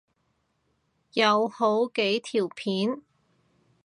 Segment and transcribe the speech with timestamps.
[1.13, 3.03] 有好幾條片